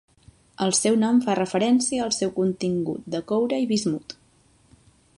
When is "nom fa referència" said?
1.01-2.07